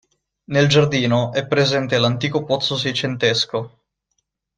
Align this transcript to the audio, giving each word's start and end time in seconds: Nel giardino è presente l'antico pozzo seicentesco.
Nel 0.45 0.65
giardino 0.67 1.31
è 1.31 1.45
presente 1.45 1.95
l'antico 1.99 2.43
pozzo 2.43 2.75
seicentesco. 2.75 3.83